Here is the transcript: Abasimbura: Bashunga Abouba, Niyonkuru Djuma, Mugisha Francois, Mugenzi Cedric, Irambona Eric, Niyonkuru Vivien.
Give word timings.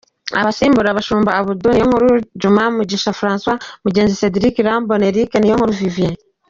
Abasimbura: 0.39 0.95
Bashunga 0.97 1.31
Abouba, 1.39 1.69
Niyonkuru 1.73 2.07
Djuma, 2.39 2.63
Mugisha 2.75 3.17
Francois, 3.19 3.61
Mugenzi 3.83 4.19
Cedric, 4.21 4.55
Irambona 4.59 5.03
Eric, 5.11 5.31
Niyonkuru 5.37 5.73
Vivien. 5.81 6.15